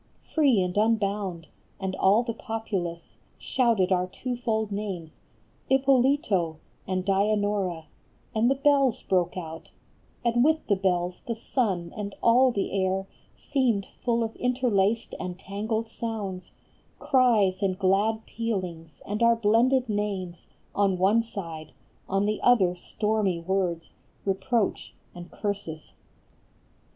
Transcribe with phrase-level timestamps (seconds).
[0.33, 1.45] Free and unbound!
[1.79, 5.19] and all the populace Shouted our twofold names,"
[5.71, 7.85] Ippolito And Dianora,"
[8.33, 9.69] and the bells broke out,
[10.25, 15.37] And with the bells the sun and all the air Seemed full of interlaced and
[15.37, 16.53] tangled sounds,
[16.97, 21.73] Cries and glad pealings and our blended names On one side;
[22.09, 23.91] on the other stormy words,
[24.25, 25.93] Reproach, and curses.